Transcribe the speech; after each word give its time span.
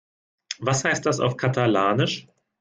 Was 0.57 0.83
heißt 0.83 1.05
das 1.05 1.19
auf 1.19 1.37
Katalanisch? 1.37 2.25